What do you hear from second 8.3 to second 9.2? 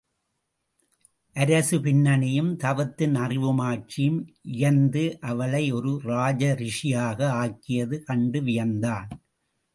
வியந்தான்.